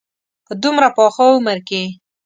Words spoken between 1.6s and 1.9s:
کې.